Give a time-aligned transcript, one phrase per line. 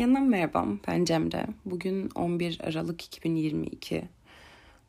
[0.00, 1.46] Yandan merhaba, ben Cemre.
[1.64, 4.02] Bugün 11 Aralık 2022.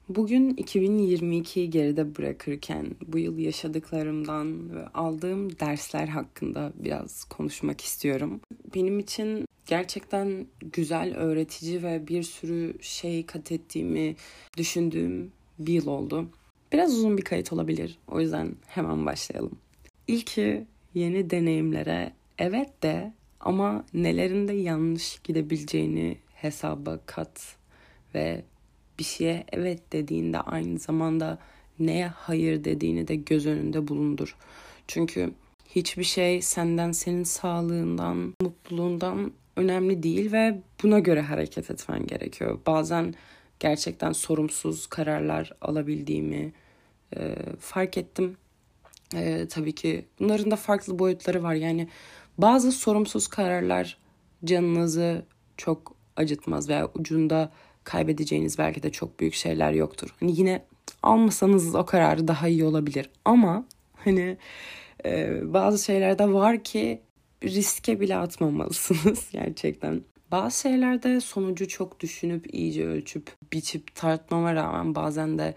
[0.10, 8.42] Bugün 2022'yi geride bırakırken bu yıl yaşadıklarımdan ve aldığım dersler hakkında biraz konuşmak istiyorum.
[8.76, 14.16] Benim için gerçekten güzel, öğretici ve bir sürü şey kat ettiğimi
[14.58, 16.30] düşündüğüm bir yıl oldu.
[16.72, 17.98] Biraz uzun bir kayıt olabilir.
[18.08, 19.58] O yüzden hemen başlayalım.
[20.08, 27.56] İlki yeni deneyimlere evet de ama nelerinde yanlış gidebileceğini hesaba kat
[28.16, 28.44] ve
[29.00, 31.40] bir şeye evet dediğinde aynı zamanda
[31.80, 34.36] neye hayır dediğini de göz önünde bulundur.
[34.88, 35.32] Çünkü
[35.76, 42.60] hiçbir şey senden, senin sağlığından, mutluluğundan önemli değil ve buna göre hareket etmen gerekiyor.
[42.68, 43.14] Bazen
[43.60, 46.54] gerçekten sorumsuz kararlar alabildiğimi
[47.16, 48.38] e, fark ettim.
[49.16, 51.54] E, tabii ki bunların da farklı boyutları var.
[51.54, 51.88] Yani
[52.42, 53.98] bazı sorumsuz kararlar
[54.46, 55.26] canınızı
[55.58, 57.52] çok acıtmaz veya ucunda
[57.84, 60.16] kaybedeceğiniz belki de çok büyük şeyler yoktur.
[60.20, 60.66] Hani yine
[61.04, 63.10] almasanız o kararı daha iyi olabilir.
[63.26, 64.38] Ama hani
[65.06, 67.02] e, bazı şeylerde var ki
[67.44, 70.02] riske bile atmamalısınız gerçekten.
[70.32, 75.56] Bazı şeylerde sonucu çok düşünüp iyice ölçüp biçip tartmama rağmen bazen de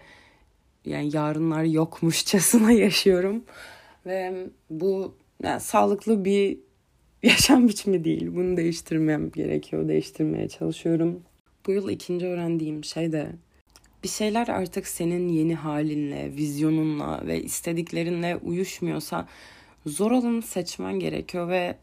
[0.85, 3.43] yani yarınlar yokmuşçasına yaşıyorum.
[4.05, 6.64] Ve bu yani sağlıklı bir
[7.29, 8.35] yaşam biçimi değil.
[8.35, 9.87] Bunu değiştirmem gerekiyor.
[9.87, 11.23] Değiştirmeye çalışıyorum.
[11.67, 13.31] Bu yıl ikinci öğrendiğim şey de
[14.03, 19.27] bir şeyler artık senin yeni halinle, vizyonunla ve istediklerinle uyuşmuyorsa
[19.85, 21.77] zor olanı seçmen gerekiyor ve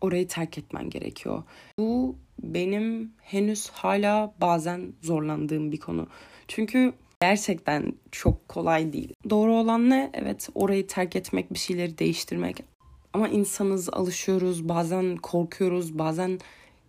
[0.00, 1.42] orayı terk etmen gerekiyor.
[1.78, 6.06] Bu benim henüz hala bazen zorlandığım bir konu.
[6.48, 9.14] Çünkü gerçekten çok kolay değil.
[9.30, 10.10] Doğru olan ne?
[10.14, 12.64] Evet orayı terk etmek, bir şeyleri değiştirmek.
[13.12, 16.38] Ama insanız, alışıyoruz, bazen korkuyoruz, bazen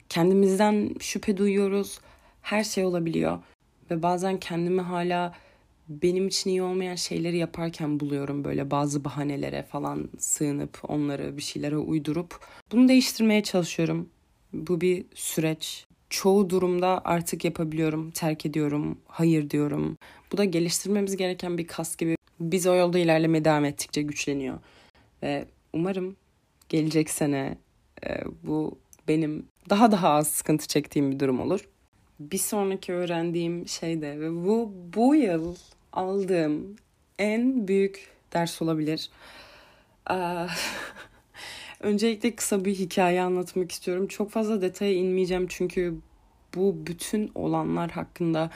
[0.09, 1.99] kendimizden şüphe duyuyoruz.
[2.41, 3.39] Her şey olabiliyor.
[3.91, 5.33] Ve bazen kendimi hala
[5.89, 11.77] benim için iyi olmayan şeyleri yaparken buluyorum böyle bazı bahanelere falan sığınıp onları bir şeylere
[11.77, 12.39] uydurup
[12.71, 14.09] bunu değiştirmeye çalışıyorum.
[14.53, 15.85] Bu bir süreç.
[16.09, 19.97] Çoğu durumda artık yapabiliyorum, terk ediyorum, hayır diyorum.
[20.31, 22.15] Bu da geliştirmemiz gereken bir kas gibi.
[22.39, 24.57] Biz o yolda ilerlemeye devam ettikçe güçleniyor.
[25.23, 26.15] Ve umarım
[26.69, 27.57] gelecek sene
[28.07, 31.69] e, bu benim daha daha az sıkıntı çektiğim bir durum olur.
[32.19, 35.55] Bir sonraki öğrendiğim şey de ve bu bu yıl
[35.93, 36.75] aldığım
[37.19, 39.09] en büyük ders olabilir.
[41.79, 44.07] Öncelikle kısa bir hikaye anlatmak istiyorum.
[44.07, 45.95] Çok fazla detaya inmeyeceğim çünkü
[46.55, 48.49] bu bütün olanlar hakkında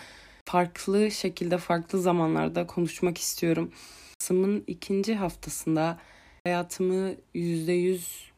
[0.46, 3.72] farklı şekilde farklı zamanlarda konuşmak istiyorum.
[4.20, 6.00] Kasım'ın ikinci haftasında
[6.44, 8.32] hayatımı yüzde yüz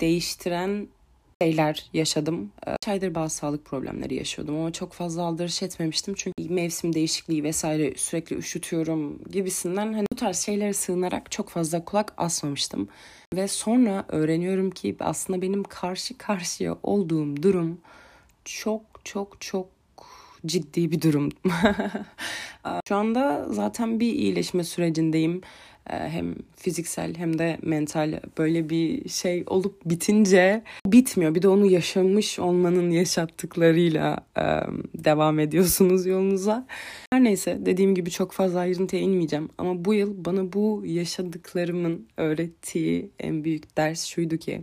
[0.00, 0.88] değiştiren
[1.42, 2.52] şeyler yaşadım.
[2.66, 6.14] Üç aydır bazı sağlık problemleri yaşıyordum ama çok fazla aldırış etmemiştim.
[6.16, 12.14] Çünkü mevsim değişikliği vesaire sürekli üşütüyorum gibisinden hani bu tarz şeylere sığınarak çok fazla kulak
[12.16, 12.88] asmamıştım.
[13.34, 17.80] Ve sonra öğreniyorum ki aslında benim karşı karşıya olduğum durum
[18.44, 19.68] çok çok çok
[20.46, 21.28] ciddi bir durum.
[22.88, 25.40] Şu anda zaten bir iyileşme sürecindeyim.
[25.90, 31.34] Ee, hem fiziksel hem de mental böyle bir şey olup bitince bitmiyor.
[31.34, 34.18] Bir de onu yaşamış olmanın yaşattıklarıyla
[34.94, 36.66] devam ediyorsunuz yolunuza.
[37.12, 39.48] Her neyse dediğim gibi çok fazla ayrıntıya inmeyeceğim.
[39.58, 44.62] Ama bu yıl bana bu yaşadıklarımın öğrettiği en büyük ders şuydu ki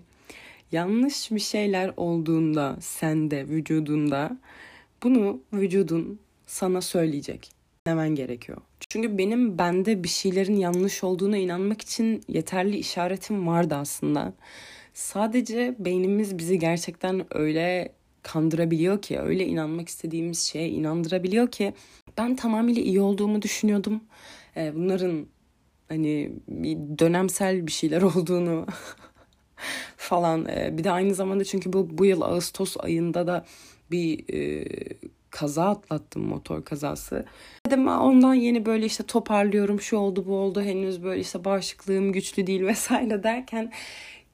[0.71, 4.37] yanlış bir şeyler olduğunda sende, vücudunda
[5.03, 7.51] bunu vücudun sana söyleyecek.
[7.87, 8.57] Demen gerekiyor.
[8.91, 14.33] Çünkü benim bende bir şeylerin yanlış olduğuna inanmak için yeterli işaretim vardı aslında.
[14.93, 21.73] Sadece beynimiz bizi gerçekten öyle kandırabiliyor ki, öyle inanmak istediğimiz şeye inandırabiliyor ki
[22.17, 24.03] ben tamamıyla iyi olduğumu düşünüyordum.
[24.57, 25.25] Ee, bunların
[25.89, 28.65] hani bir dönemsel bir şeyler olduğunu
[29.97, 30.45] falan.
[30.49, 33.45] Ee, bir de aynı zamanda çünkü bu bu yıl Ağustos ayında da
[33.91, 34.65] bir e,
[35.29, 37.25] kaza atlattım motor kazası.
[37.67, 42.47] Dedim ondan yeni böyle işte toparlıyorum şu oldu bu oldu henüz böyle işte bağışıklığım güçlü
[42.47, 43.71] değil vesaire derken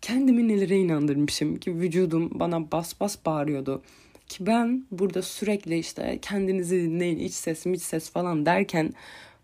[0.02, 3.82] kendimi nelere inandırmışım ki vücudum bana bas bas bağırıyordu.
[4.28, 8.94] Ki ben burada sürekli işte kendinizi dinleyin iç ses iç ses falan derken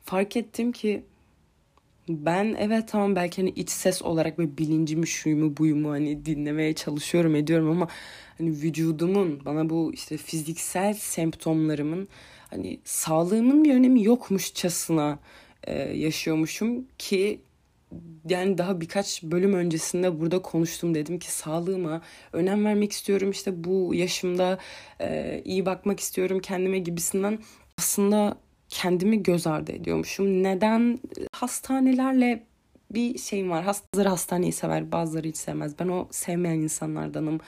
[0.03, 1.03] fark ettim ki
[2.09, 7.35] ben evet tamam belki hani iç ses olarak ve bilincimi şuyumu buyumu hani dinlemeye çalışıyorum
[7.35, 7.87] ediyorum ama
[8.37, 12.07] hani vücudumun bana bu işte fiziksel semptomlarımın
[12.49, 15.19] hani sağlığımın bir önemi yokmuşçasına
[15.63, 17.41] e, yaşıyormuşum ki
[18.29, 22.01] yani daha birkaç bölüm öncesinde burada konuştum dedim ki sağlığıma
[22.33, 24.57] önem vermek istiyorum işte bu yaşımda
[25.01, 27.39] e, iyi bakmak istiyorum kendime gibisinden.
[27.77, 28.37] Aslında
[28.71, 30.43] kendimi göz ardı ediyormuşum.
[30.43, 30.99] Neden
[31.31, 32.43] hastanelerle
[32.91, 33.65] bir şeyim var.
[33.65, 35.79] Bazıları hastaneyi sever, bazıları hiç sevmez.
[35.79, 37.39] Ben o sevmeyen insanlardanım.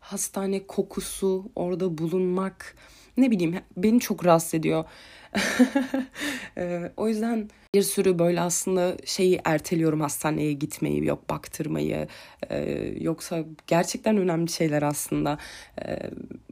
[0.00, 2.76] Hastane kokusu, orada bulunmak,
[3.16, 4.84] ne bileyim beni çok rahatsız ediyor.
[6.96, 12.08] o yüzden bir sürü böyle aslında şeyi erteliyorum hastaneye gitmeyi, yok baktırmayı.
[13.00, 15.38] yoksa gerçekten önemli şeyler aslında.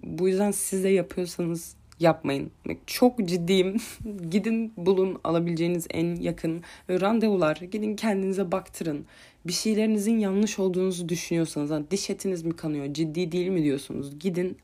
[0.03, 2.51] bu yüzden siz de yapıyorsanız yapmayın.
[2.87, 3.77] Çok ciddiyim.
[4.31, 7.57] Gidin bulun alabileceğiniz en yakın randevular.
[7.57, 9.07] Gidin kendinize baktırın.
[9.47, 14.19] Bir şeylerinizin yanlış olduğunuzu düşünüyorsanız, hani diş etiniz mi kanıyor, ciddi değil mi diyorsunuz.
[14.19, 14.57] Gidin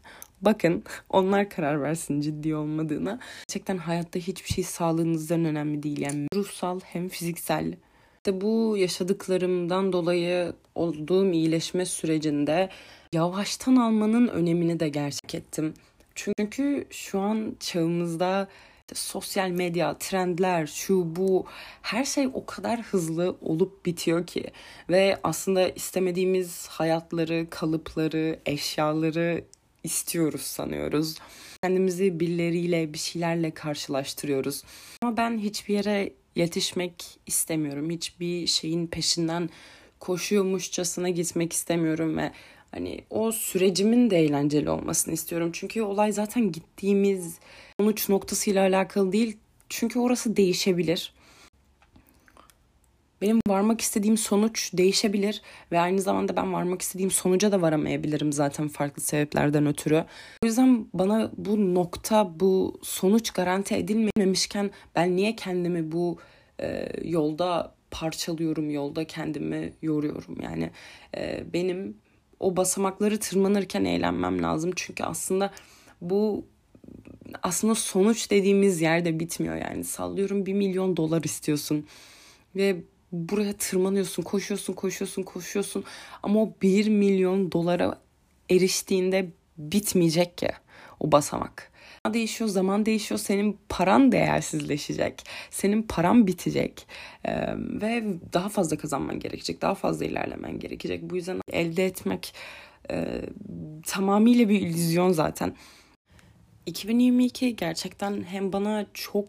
[0.43, 3.19] bakın onlar karar versin ciddi olmadığına.
[3.49, 6.01] Gerçekten hayatta hiçbir şey sağlığınızdan önemli değil.
[6.01, 7.75] Yani ruhsal hem fiziksel.
[8.17, 12.69] İşte bu yaşadıklarımdan dolayı olduğum iyileşme sürecinde
[13.13, 15.75] yavaştan almanın önemini de gerçek ettim.
[16.19, 18.49] Çünkü şu an çağımızda
[18.95, 21.47] sosyal medya, trendler, şu bu
[21.83, 24.45] her şey o kadar hızlı olup bitiyor ki
[24.91, 29.45] ve aslında istemediğimiz hayatları, kalıpları, eşyaları
[29.85, 31.15] istiyoruz sanıyoruz.
[31.63, 34.63] Kendimizi birileriyle, bir şeylerle karşılaştırıyoruz.
[35.03, 37.91] Ama ben hiçbir yere yetişmek istemiyorum.
[37.91, 39.51] Hiçbir şeyin peşinden
[40.01, 42.33] koşuyormuşçasına gitmek istemiyorum ve
[42.73, 45.51] hani o sürecimin de eğlenceli olmasını istiyorum.
[45.53, 47.39] Çünkü olay zaten gittiğimiz
[47.81, 49.37] sonuç noktasıyla alakalı değil.
[49.69, 51.13] Çünkü orası değişebilir.
[53.23, 55.43] Benim varmak istediğim sonuç değişebilir
[55.73, 60.05] ve aynı zamanda ben varmak istediğim sonuca da varamayabilirim zaten farklı sebeplerden ötürü.
[60.43, 66.19] O yüzden bana bu nokta, bu sonuç garanti edilmemişken ben niye kendimi bu
[66.61, 70.37] e, yolda parçalıyorum, yolda kendimi yoruyorum.
[70.43, 70.71] Yani
[71.17, 71.97] e, benim
[72.41, 74.71] o basamakları tırmanırken eğlenmem lazım.
[74.77, 75.51] Çünkü aslında
[76.01, 76.45] bu
[77.43, 79.85] aslında sonuç dediğimiz yerde bitmiyor yani.
[79.85, 81.87] Sallıyorum bir milyon dolar istiyorsun
[82.57, 82.77] ve
[83.13, 85.85] buraya tırmanıyorsun, koşuyorsun, koşuyorsun, koşuyorsun
[86.23, 87.99] ama o bir milyon dolara
[88.51, 90.51] eriştiğinde bitmeyecek ki
[91.01, 91.73] o basamak
[92.15, 93.21] değişiyor, zaman değişiyor.
[93.21, 95.25] Senin paran değersizleşecek.
[95.51, 96.87] Senin paran bitecek.
[97.25, 99.63] Ee, ve daha fazla kazanman gerekecek.
[99.63, 101.03] Daha fazla ilerlemen gerekecek.
[101.03, 102.35] Bu yüzden elde etmek
[102.91, 103.23] e,
[103.87, 105.55] tamamıyla bir illüzyon zaten.
[106.67, 109.29] 2022 gerçekten hem bana çok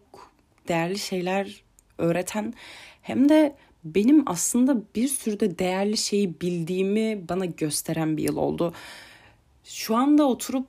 [0.68, 1.64] değerli şeyler
[1.98, 2.54] öğreten
[3.02, 8.74] hem de benim aslında bir sürü de değerli şeyi bildiğimi bana gösteren bir yıl oldu.
[9.64, 10.68] Şu anda oturup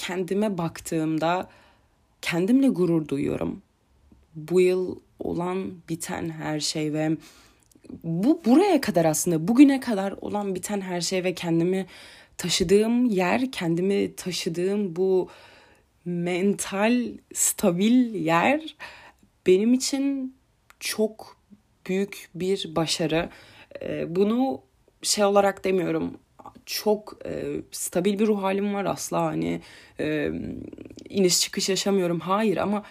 [0.00, 1.48] kendime baktığımda
[2.22, 3.62] kendimle gurur duyuyorum.
[4.34, 7.16] Bu yıl olan biten her şey ve
[8.04, 11.86] bu buraya kadar aslında bugüne kadar olan biten her şey ve kendimi
[12.36, 15.28] taşıdığım yer, kendimi taşıdığım bu
[16.04, 18.76] mental stabil yer
[19.46, 20.34] benim için
[20.80, 21.36] çok
[21.86, 23.30] büyük bir başarı.
[23.82, 24.60] Ee, bunu
[25.02, 26.18] şey olarak demiyorum
[26.70, 29.60] çok e, stabil bir ruh halim var asla hani
[30.00, 30.32] e,
[31.08, 32.82] iniş çıkış yaşamıyorum hayır ama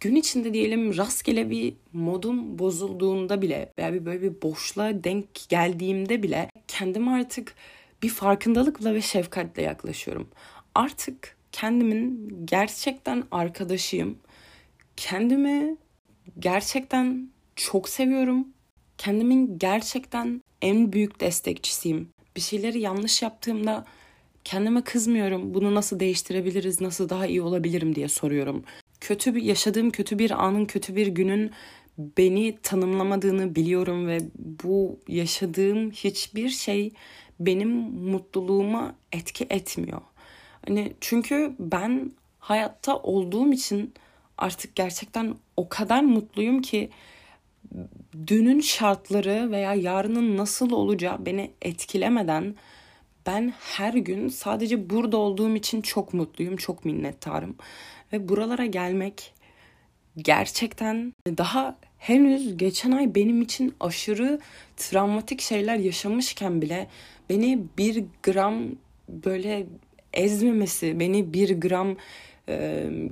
[0.00, 6.22] gün içinde diyelim rastgele bir modum bozulduğunda bile veya bir böyle bir boşluğa denk geldiğimde
[6.22, 7.54] bile kendime artık
[8.02, 10.28] bir farkındalıkla ve şefkatle yaklaşıyorum.
[10.74, 14.18] Artık kendimin gerçekten arkadaşıyım.
[14.96, 15.76] Kendimi
[16.38, 18.48] gerçekten çok seviyorum.
[18.98, 23.84] Kendimin gerçekten en büyük destekçisiyim bir şeyleri yanlış yaptığımda
[24.44, 25.54] kendime kızmıyorum.
[25.54, 28.64] Bunu nasıl değiştirebiliriz, nasıl daha iyi olabilirim diye soruyorum.
[29.00, 31.50] Kötü bir yaşadığım kötü bir anın, kötü bir günün
[31.98, 36.92] beni tanımlamadığını biliyorum ve bu yaşadığım hiçbir şey
[37.40, 37.68] benim
[38.10, 40.00] mutluluğuma etki etmiyor.
[40.66, 43.94] Hani çünkü ben hayatta olduğum için
[44.38, 46.90] artık gerçekten o kadar mutluyum ki
[48.26, 52.54] dünün şartları veya yarının nasıl olacağı beni etkilemeden
[53.26, 57.56] ben her gün sadece burada olduğum için çok mutluyum, çok minnettarım.
[58.12, 59.34] Ve buralara gelmek
[60.16, 64.40] gerçekten daha henüz geçen ay benim için aşırı
[64.76, 66.88] travmatik şeyler yaşamışken bile
[67.30, 68.64] beni bir gram
[69.08, 69.66] böyle
[70.12, 71.96] ezmemesi, beni bir gram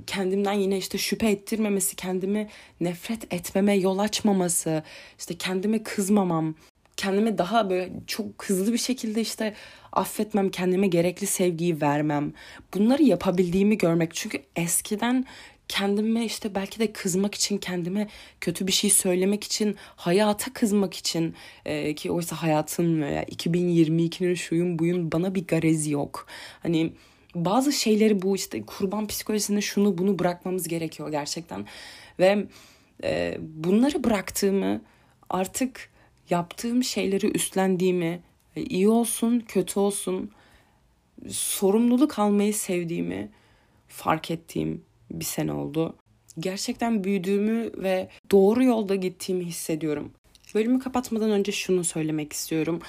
[0.07, 2.49] kendimden yine işte şüphe ettirmemesi, kendimi
[2.81, 4.83] nefret etmeme yol açmaması,
[5.19, 6.55] işte kendime kızmamam,
[6.97, 9.53] kendime daha böyle çok hızlı bir şekilde işte
[9.91, 12.33] affetmem, kendime gerekli sevgiyi vermem.
[12.73, 14.13] Bunları yapabildiğimi görmek.
[14.13, 15.25] Çünkü eskiden
[15.67, 18.07] kendime işte belki de kızmak için kendime
[18.41, 24.79] kötü bir şey söylemek için hayata kızmak için e, ki oysa hayatın veya 2022'nin şuyun
[24.79, 26.27] buyun bana bir garezi yok.
[26.63, 26.93] Hani
[27.35, 31.65] bazı şeyleri bu işte kurban psikolojisinde şunu bunu bırakmamız gerekiyor gerçekten.
[32.19, 32.47] Ve
[33.03, 34.81] e, bunları bıraktığımı
[35.29, 35.89] artık
[36.29, 38.21] yaptığım şeyleri üstlendiğimi
[38.55, 40.31] e, iyi olsun kötü olsun
[41.29, 43.29] sorumluluk almayı sevdiğimi
[43.87, 45.95] fark ettiğim bir sene oldu.
[46.39, 50.11] Gerçekten büyüdüğümü ve doğru yolda gittiğimi hissediyorum.
[50.55, 52.81] Bölümü kapatmadan önce şunu söylemek istiyorum.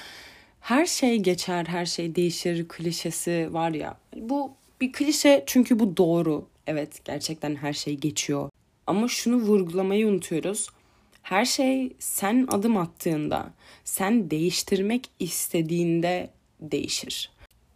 [0.67, 3.97] Her şey geçer, her şey değişir klişesi var ya.
[4.17, 6.49] Bu bir klişe çünkü bu doğru.
[6.67, 8.51] Evet gerçekten her şey geçiyor.
[8.87, 10.69] Ama şunu vurgulamayı unutuyoruz.
[11.23, 13.53] Her şey sen adım attığında,
[13.85, 16.31] sen değiştirmek istediğinde
[16.61, 17.31] değişir.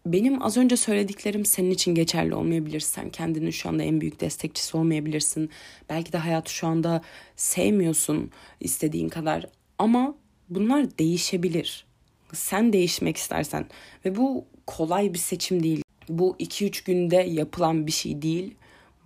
[0.06, 2.80] Benim az önce söylediklerim senin için geçerli olmayabilir.
[2.80, 5.50] Sen kendinin şu anda en büyük destekçisi olmayabilirsin.
[5.88, 7.02] Belki de hayatı şu anda
[7.36, 8.30] sevmiyorsun
[8.60, 9.46] istediğin kadar.
[9.78, 10.14] Ama
[10.48, 11.89] bunlar değişebilir.
[12.32, 13.66] Sen değişmek istersen.
[14.04, 15.82] Ve bu kolay bir seçim değil.
[16.08, 18.54] Bu 2-3 günde yapılan bir şey değil.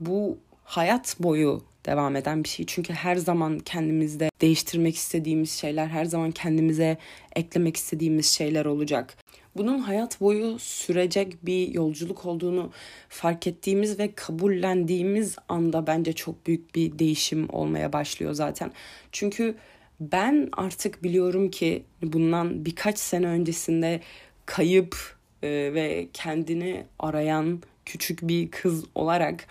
[0.00, 2.66] Bu hayat boyu devam eden bir şey.
[2.66, 6.98] Çünkü her zaman kendimizde değiştirmek istediğimiz şeyler, her zaman kendimize
[7.36, 9.16] eklemek istediğimiz şeyler olacak.
[9.56, 12.70] Bunun hayat boyu sürecek bir yolculuk olduğunu
[13.08, 18.72] fark ettiğimiz ve kabullendiğimiz anda bence çok büyük bir değişim olmaya başlıyor zaten.
[19.12, 19.56] Çünkü
[20.00, 24.00] ben artık biliyorum ki bundan birkaç sene öncesinde
[24.46, 29.46] kayıp e, ve kendini arayan küçük bir kız olarak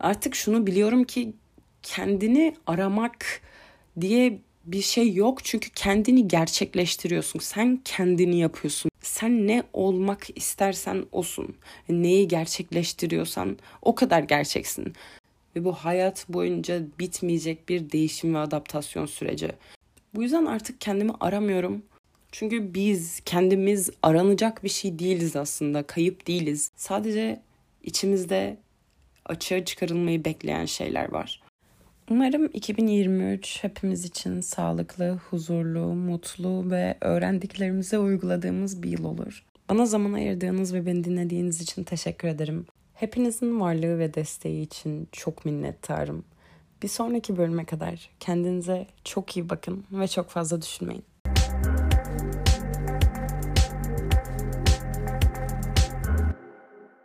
[0.00, 1.32] artık şunu biliyorum ki
[1.82, 3.40] kendini aramak
[4.00, 7.38] diye bir şey yok çünkü kendini gerçekleştiriyorsun.
[7.38, 8.90] Sen kendini yapıyorsun.
[9.00, 11.56] Sen ne olmak istersen olsun.
[11.88, 14.94] Neyi gerçekleştiriyorsan o kadar gerçeksin.
[15.56, 19.50] Ve bu hayat boyunca bitmeyecek bir değişim ve adaptasyon süreci.
[20.14, 21.82] Bu yüzden artık kendimi aramıyorum.
[22.32, 25.82] Çünkü biz kendimiz aranacak bir şey değiliz aslında.
[25.82, 26.70] Kayıp değiliz.
[26.76, 27.40] Sadece
[27.82, 28.56] içimizde
[29.26, 31.42] açığa çıkarılmayı bekleyen şeyler var.
[32.10, 39.44] Umarım 2023 hepimiz için sağlıklı, huzurlu, mutlu ve öğrendiklerimize uyguladığımız bir yıl olur.
[39.68, 42.66] Bana zaman ayırdığınız ve beni dinlediğiniz için teşekkür ederim.
[43.04, 46.24] Hepinizin varlığı ve desteği için çok minnettarım.
[46.82, 51.04] Bir sonraki bölüme kadar kendinize çok iyi bakın ve çok fazla düşünmeyin.